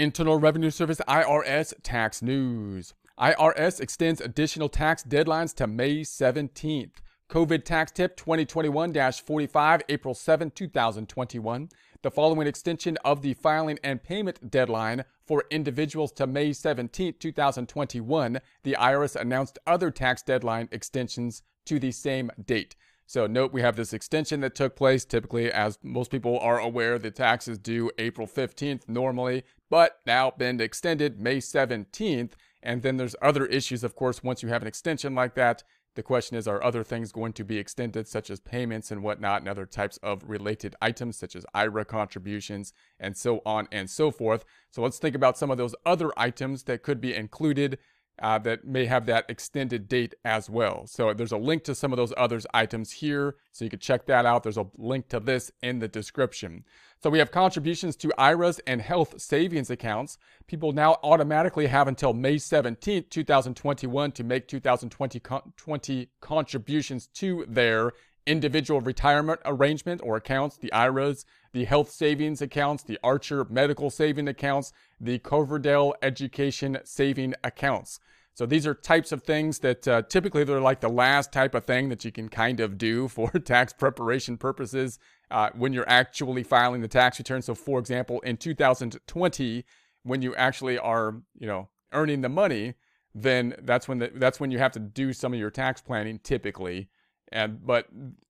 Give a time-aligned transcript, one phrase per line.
[0.00, 2.94] Internal Revenue Service IRS tax news.
[3.18, 7.02] IRS extends additional tax deadlines to May 17th.
[7.28, 11.68] COVID tax tip 2021 45, April 7, 2021.
[12.00, 18.40] The following extension of the filing and payment deadline for individuals to May 17, 2021,
[18.62, 22.74] the IRS announced other tax deadline extensions to the same date.
[23.10, 25.04] So note we have this extension that took place.
[25.04, 30.30] Typically, as most people are aware, the tax is due April 15th normally, but now
[30.30, 32.34] been extended May 17th.
[32.62, 35.64] And then there's other issues, of course, once you have an extension like that.
[35.96, 39.40] The question is, are other things going to be extended, such as payments and whatnot,
[39.40, 44.12] and other types of related items, such as IRA contributions, and so on and so
[44.12, 44.44] forth?
[44.70, 47.78] So let's think about some of those other items that could be included
[48.20, 50.86] uh, that may have that extended date as well.
[50.86, 54.06] So there's a link to some of those other items here, so you can check
[54.06, 54.42] that out.
[54.42, 56.64] There's a link to this in the description.
[57.02, 60.18] So we have contributions to IRAs and health savings accounts.
[60.46, 65.20] People now automatically have until May 17th, 2021 to make 2020
[65.56, 67.92] 20 contributions to their
[68.30, 74.28] individual retirement arrangement or accounts, the IRAs, the health savings accounts, the Archer medical saving
[74.28, 77.98] accounts, the Coverdell education saving accounts.
[78.34, 81.64] So these are types of things that uh, typically they're like the last type of
[81.64, 85.00] thing that you can kind of do for tax preparation purposes
[85.32, 87.42] uh, when you're actually filing the tax return.
[87.42, 89.64] So for example, in 2020,
[90.04, 92.74] when you actually are, you know, earning the money,
[93.12, 96.20] then that's when the, that's when you have to do some of your tax planning
[96.22, 96.88] typically.
[97.32, 97.86] And but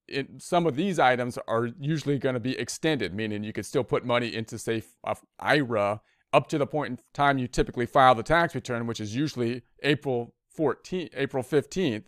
[0.07, 3.85] it, some of these items are usually going to be extended, meaning you could still
[3.85, 6.01] put money into say uh, IRA
[6.33, 9.63] up to the point in time you typically file the tax return, which is usually
[9.83, 12.07] April 14th, April 15th.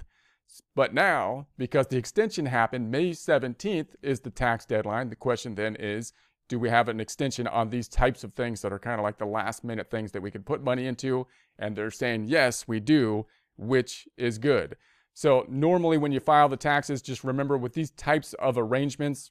[0.74, 5.08] But now, because the extension happened, May 17th is the tax deadline.
[5.08, 6.12] The question then is,
[6.48, 9.16] do we have an extension on these types of things that are kind of like
[9.16, 11.26] the last minute things that we can put money into?
[11.58, 13.26] And they're saying, yes, we do,
[13.56, 14.76] which is good.
[15.14, 19.30] So normally when you file the taxes, just remember with these types of arrangements,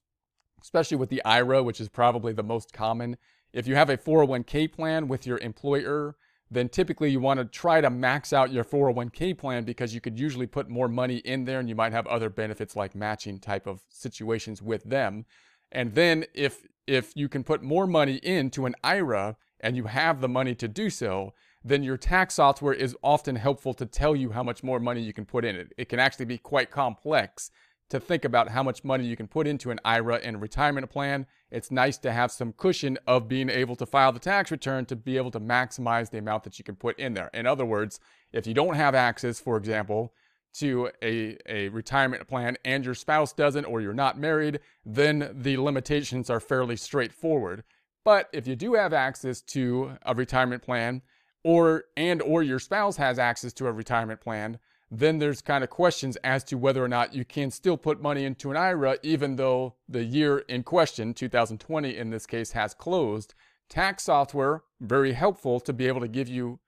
[0.61, 3.17] especially with the IRA, which is probably the most common,
[3.53, 6.15] if you have a 401k plan with your employer,
[6.49, 10.19] then typically you want to try to max out your 401k plan because you could
[10.19, 13.65] usually put more money in there and you might have other benefits like matching type
[13.65, 15.25] of situations with them.
[15.71, 20.19] And then if if you can put more money into an IRA and you have
[20.19, 24.31] the money to do so, then your tax software is often helpful to tell you
[24.31, 25.73] how much more money you can put in it.
[25.77, 27.51] It can actually be quite complex
[27.89, 31.27] to think about how much money you can put into an IRA and retirement plan.
[31.51, 34.95] It's nice to have some cushion of being able to file the tax return to
[34.95, 37.29] be able to maximize the amount that you can put in there.
[37.33, 37.99] In other words,
[38.31, 40.13] if you don't have access, for example,
[40.53, 45.57] to a, a retirement plan and your spouse doesn't or you're not married, then the
[45.57, 47.63] limitations are fairly straightforward.
[48.03, 51.01] But if you do have access to a retirement plan
[51.43, 54.59] or and or your spouse has access to a retirement plan,
[54.89, 58.25] then there's kind of questions as to whether or not you can still put money
[58.25, 63.33] into an IRA even though the year in question, 2020 in this case, has closed.
[63.69, 66.59] Tax software, very helpful to be able to give you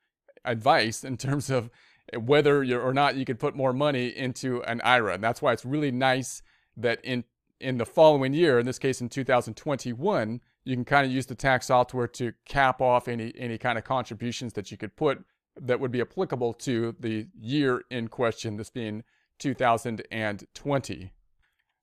[0.46, 1.70] advice in terms of
[2.18, 5.16] whether or not you could put more money into an IRA.
[5.16, 6.42] And that's why it's really nice
[6.78, 7.26] that in
[7.60, 11.35] in the following year, in this case in 2021, you can kind of use the
[11.35, 15.24] tax software to cap off any any kind of contributions that you could put
[15.59, 19.03] that would be applicable to the year in question, this being
[19.40, 21.12] 2020.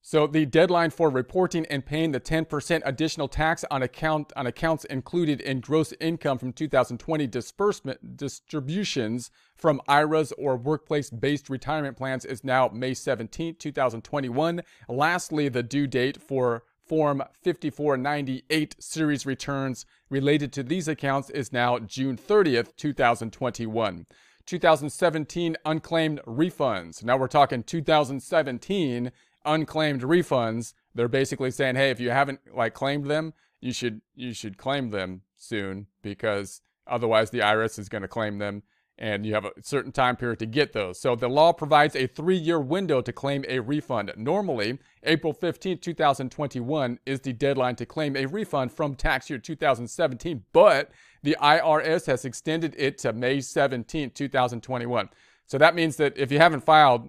[0.03, 4.87] So the deadline for reporting and paying the 10% additional tax on account on accounts
[4.87, 12.43] included in gross income from 2020 disbursement distributions from IRAs or workplace-based retirement plans is
[12.43, 14.63] now May 17, 2021.
[14.89, 21.79] Lastly, the due date for Form 5498 series returns related to these accounts is now
[21.79, 24.07] June 30th, 2021.
[24.45, 27.05] 2017 unclaimed refunds.
[27.05, 29.13] Now we're talking 2017
[29.45, 30.75] unclaimed refunds.
[30.93, 34.91] They're basically saying, "Hey, if you haven't like claimed them, you should you should claim
[34.91, 38.65] them soon because otherwise the IRS is going to claim them
[39.01, 41.01] and you have a certain time period to get those.
[41.01, 44.13] So the law provides a three year window to claim a refund.
[44.17, 50.45] Normally, April 15, 2021 is the deadline to claim a refund from tax year 2017,
[50.53, 50.91] but
[51.23, 55.09] the IRS has extended it to May 17, 2021.
[55.47, 57.09] So that means that if you haven't filed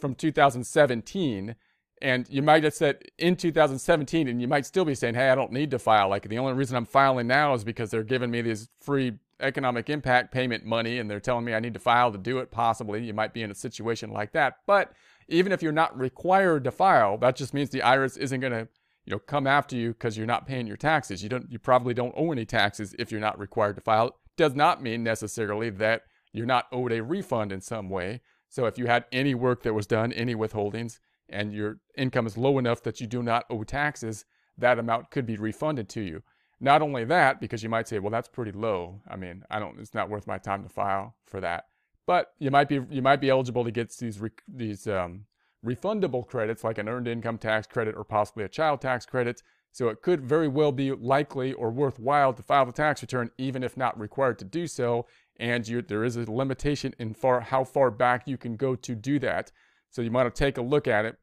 [0.00, 1.54] from 2017,
[2.02, 5.34] and you might have said in 2017, and you might still be saying, hey, I
[5.34, 6.08] don't need to file.
[6.08, 9.90] Like the only reason I'm filing now is because they're giving me these free economic
[9.90, 13.04] impact payment money and they're telling me I need to file to do it, possibly.
[13.04, 14.56] You might be in a situation like that.
[14.66, 14.92] But
[15.28, 18.68] even if you're not required to file, that just means the IRS isn't going to
[19.04, 21.22] you know, come after you because you're not paying your taxes.
[21.22, 24.16] You don't, you probably don't owe any taxes if you're not required to file.
[24.36, 26.02] Does not mean necessarily that
[26.32, 28.20] you're not owed a refund in some way.
[28.48, 30.98] So if you had any work that was done, any withholdings,
[31.28, 34.24] and your income is low enough that you do not owe taxes,
[34.58, 36.22] that amount could be refunded to you.
[36.60, 39.02] Not only that, because you might say, well, that's pretty low.
[39.08, 41.66] I mean, I don't, it's not worth my time to file for that.
[42.06, 45.24] But you might be, you might be eligible to get these, these um,
[45.64, 49.42] refundable credits like an earned income tax credit or possibly a child tax credit.
[49.72, 53.62] So it could very well be likely or worthwhile to file the tax return even
[53.62, 55.06] if not required to do so.
[55.38, 58.94] And you, there is a limitation in far, how far back you can go to
[58.94, 59.52] do that.
[59.90, 61.18] So you might to take a look at it.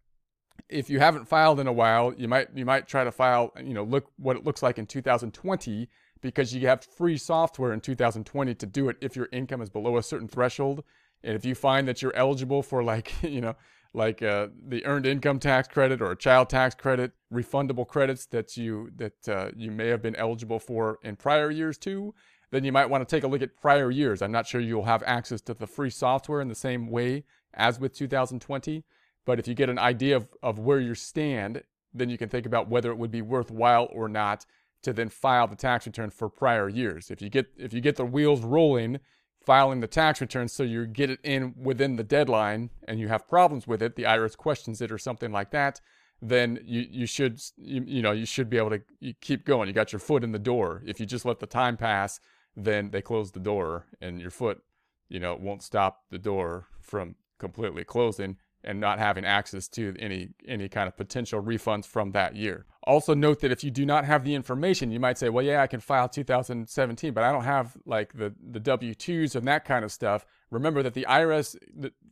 [0.69, 3.73] If you haven't filed in a while, you might you might try to file, you
[3.73, 5.89] know, look what it looks like in 2020
[6.21, 9.97] because you have free software in 2020 to do it if your income is below
[9.97, 10.83] a certain threshold.
[11.23, 13.55] And if you find that you're eligible for like, you know,
[13.93, 18.57] like uh, the earned income tax credit or a child tax credit, refundable credits that
[18.57, 22.15] you that uh, you may have been eligible for in prior years too,
[22.51, 24.21] then you might want to take a look at prior years.
[24.21, 27.79] I'm not sure you'll have access to the free software in the same way as
[27.79, 28.83] with 2020,
[29.25, 32.45] but if you get an idea of, of where you stand, then you can think
[32.45, 34.45] about whether it would be worthwhile or not
[34.81, 37.09] to then file the tax return for prior years.
[37.09, 38.99] If you get if you get the wheels rolling
[39.45, 43.27] filing the tax return so you get it in within the deadline and you have
[43.27, 45.81] problems with it, the IRS questions it or something like that,
[46.21, 49.67] then you, you should you, you know you should be able to keep going.
[49.67, 50.81] You got your foot in the door.
[50.85, 52.19] If you just let the time pass,
[52.55, 54.61] then they close the door and your foot,
[55.09, 60.29] you know, won't stop the door from completely closing and not having access to any
[60.47, 62.65] any kind of potential refunds from that year.
[62.83, 65.61] Also note that if you do not have the information, you might say, well, yeah,
[65.61, 69.85] I can file 2017, but I don't have like the, the W-2s and that kind
[69.85, 70.25] of stuff.
[70.51, 71.55] Remember that the IRS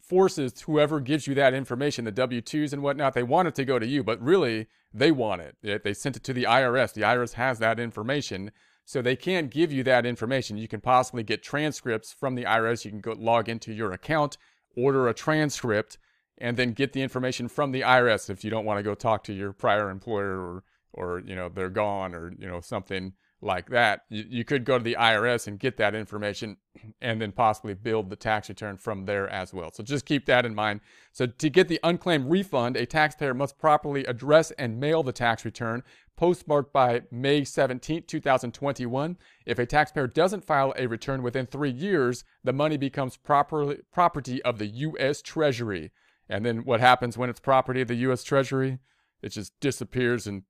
[0.02, 3.80] forces whoever gives you that information, the W-2s and whatnot, they want it to go
[3.80, 5.84] to you, but really they want it.
[5.84, 6.94] They sent it to the IRS.
[6.94, 8.52] The IRS has that information.
[8.86, 10.58] So they can't give you that information.
[10.58, 12.84] You can possibly get transcripts from the IRS.
[12.86, 14.38] You can go log into your account,
[14.76, 15.98] order a transcript,
[16.42, 19.24] and then get the information from the IRS if you don't want to go talk
[19.26, 23.70] to your prior employer or or you know they're gone or you know something like
[23.70, 24.02] that.
[24.10, 26.58] You, you could go to the IRS and get that information
[27.02, 29.72] and then possibly build the tax return from there as well.
[29.72, 30.82] So just keep that in mind.
[31.12, 35.44] So to get the unclaimed refund, a taxpayer must properly address and mail the tax
[35.44, 35.84] return
[36.18, 39.18] postmarked by May 17, 2021.
[39.46, 44.42] If a taxpayer doesn't file a return within three years, the money becomes properly, property
[44.44, 45.22] of the U.S.
[45.22, 45.92] Treasury.
[46.30, 48.24] And then what happens when it's property of the U.S.
[48.24, 48.80] Treasury?
[49.22, 50.44] It just disappears and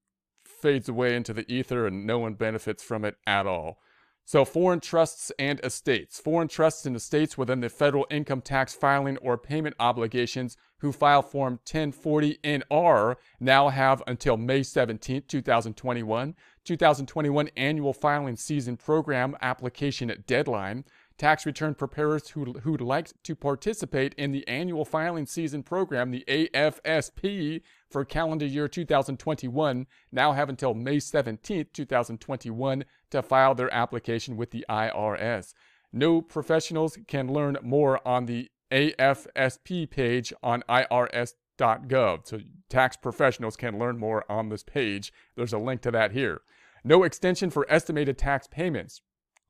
[0.46, 3.80] fades away into the ether, and no one benefits from it at all.
[4.24, 6.20] So, foreign trusts and estates.
[6.20, 11.22] Foreign trusts and estates within the federal income tax filing or payment obligations who file
[11.22, 16.36] Form 1040-NR now have until May 17, 2021.
[16.64, 20.86] 2021 annual filing season program application deadline
[21.22, 26.24] tax return preparers who, who'd like to participate in the annual filing season program, the
[26.28, 34.36] AFSP, for calendar year 2021 now have until May 17, 2021 to file their application
[34.36, 35.54] with the IRS.
[35.94, 42.28] No professionals can learn more on the AFSP page on IRS.gov.
[42.28, 45.14] So tax professionals can learn more on this page.
[45.36, 46.42] There's a link to that here.
[46.84, 49.02] No extension for estimated tax payments.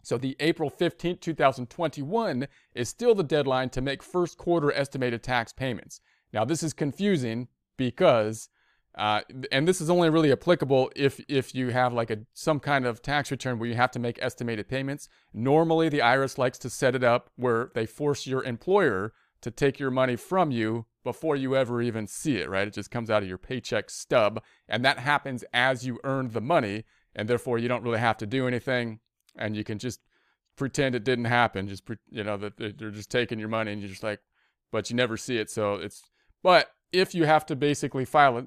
[0.04, 5.54] So the April 15, 2021 is still the deadline to make first quarter estimated tax
[5.54, 6.02] payments.
[6.34, 8.50] Now this is confusing because
[8.98, 9.22] uh,
[9.54, 13.02] and this is only really applicable if if you have like a some kind of
[13.02, 15.08] tax return where you have to make estimated payments.
[15.34, 19.80] Normally the IRS likes to set it up where they force your employer to take
[19.80, 22.68] your money from you before you ever even see it, right?
[22.68, 26.42] It just comes out of your paycheck stub and that happens as you earn the
[26.42, 26.84] money
[27.16, 29.00] and therefore you don't really have to do anything
[29.38, 30.00] and you can just
[30.56, 31.68] pretend it didn't happen.
[31.68, 34.20] Just pre- you know that they're just taking your money, and you're just like,
[34.72, 35.50] but you never see it.
[35.50, 36.04] So it's
[36.44, 38.46] but if you have to basically file it,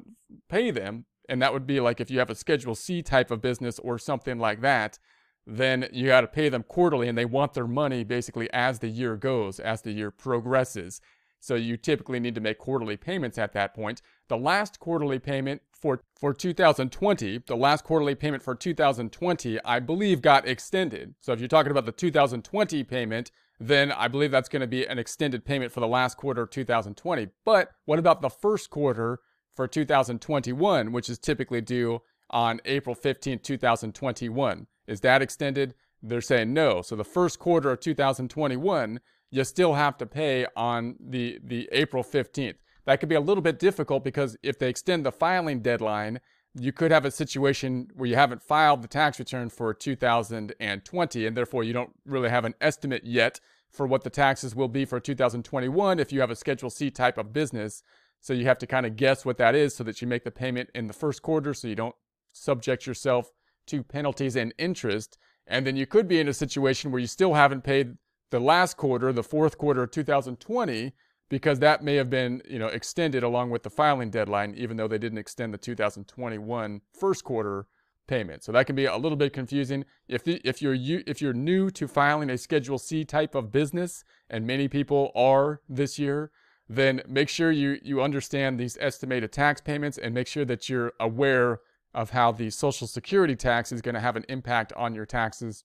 [0.48, 3.40] pay them, and that would be like if you have a Schedule C type of
[3.40, 4.98] business or something like that,
[5.46, 8.88] then you got to pay them quarterly, and they want their money basically as the
[8.88, 11.00] year goes, as the year progresses.
[11.44, 14.00] So you typically need to make quarterly payments at that point.
[14.28, 20.22] The last quarterly payment for, for 2020, the last quarterly payment for 2020, I believe
[20.22, 21.16] got extended.
[21.20, 24.86] So if you're talking about the 2020 payment, then I believe that's going to be
[24.86, 27.28] an extended payment for the last quarter of 2020.
[27.44, 29.20] But what about the first quarter
[29.54, 34.66] for 2021, which is typically due on April 15, 2021?
[34.86, 35.74] Is that extended?
[36.02, 36.80] They're saying no.
[36.80, 39.00] So the first quarter of 2021,
[39.34, 42.54] you still have to pay on the, the April 15th.
[42.84, 46.20] That could be a little bit difficult because if they extend the filing deadline,
[46.54, 51.36] you could have a situation where you haven't filed the tax return for 2020 and
[51.36, 53.40] therefore you don't really have an estimate yet
[53.72, 57.18] for what the taxes will be for 2021 if you have a Schedule C type
[57.18, 57.82] of business.
[58.20, 60.30] So you have to kind of guess what that is so that you make the
[60.30, 61.96] payment in the first quarter so you don't
[62.32, 63.32] subject yourself
[63.66, 65.18] to penalties and interest.
[65.44, 67.96] And then you could be in a situation where you still haven't paid
[68.34, 70.92] the last quarter, the fourth quarter of 2020,
[71.28, 74.88] because that may have been, you know, extended along with the filing deadline, even though
[74.88, 77.68] they didn't extend the 2021 first quarter
[78.08, 78.42] payment.
[78.42, 79.84] So that can be a little bit confusing.
[80.08, 84.02] If the, if you're if you're new to filing a Schedule C type of business,
[84.28, 86.32] and many people are this year,
[86.68, 90.92] then make sure you you understand these estimated tax payments and make sure that you're
[90.98, 91.60] aware
[91.94, 95.62] of how the Social Security tax is going to have an impact on your taxes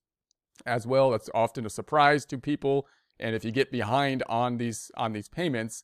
[0.66, 1.12] as well.
[1.12, 2.88] That's often a surprise to people,
[3.20, 5.84] and if you get behind on these on these payments,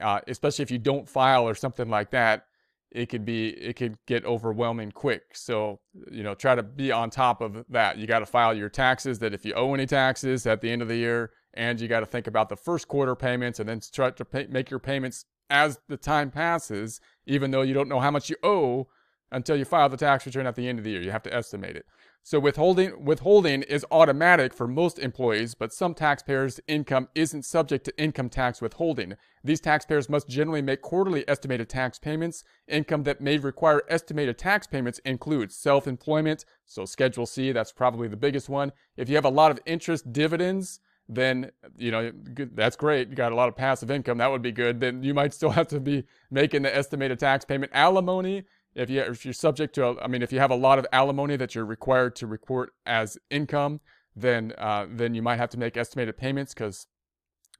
[0.00, 2.46] uh, especially if you don't file or something like that,
[2.90, 5.34] it could be it could get overwhelming quick.
[5.34, 5.80] So
[6.10, 7.98] you know, try to be on top of that.
[7.98, 9.18] You got to file your taxes.
[9.18, 12.00] That if you owe any taxes at the end of the year, and you got
[12.00, 15.24] to think about the first quarter payments, and then try to pay, make your payments
[15.48, 18.88] as the time passes, even though you don't know how much you owe
[19.32, 21.02] until you file the tax return at the end of the year.
[21.02, 21.86] You have to estimate it.
[22.22, 27.96] So withholding withholding is automatic for most employees, but some taxpayers' income isn't subject to
[27.96, 29.14] income tax withholding.
[29.44, 32.42] These taxpayers must generally make quarterly estimated tax payments.
[32.66, 38.16] Income that may require estimated tax payments includes self-employment, so Schedule C, that's probably the
[38.16, 38.72] biggest one.
[38.96, 43.08] If you have a lot of interest dividends, then you know that's great.
[43.08, 44.80] You got a lot of passive income, that would be good.
[44.80, 46.02] Then you might still have to be
[46.32, 47.70] making the estimated tax payment.
[47.72, 48.42] Alimony
[48.76, 50.86] if, you, if you're subject to, a, I mean, if you have a lot of
[50.92, 53.80] alimony that you're required to report as income,
[54.14, 56.86] then uh, then you might have to make estimated payments because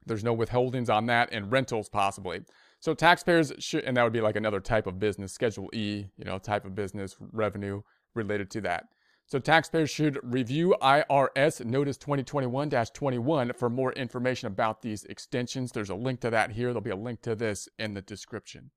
[0.05, 2.41] there's no withholdings on that and rentals possibly.
[2.79, 6.25] So taxpayers should, and that would be like another type of business, Schedule E, you
[6.25, 7.81] know, type of business revenue
[8.15, 8.85] related to that.
[9.25, 15.71] So taxpayers should review IRS Notice 2021-21 for more information about these extensions.
[15.71, 16.67] There's a link to that here.
[16.67, 18.71] There'll be a link to this in the description.